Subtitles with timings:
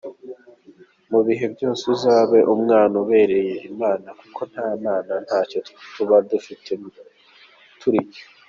[1.11, 5.59] Mu bihe byose uzabe umwana ubereye Imana, kuko nta Mana ntacyo
[5.93, 6.17] tuba
[7.79, 8.25] turi cyo.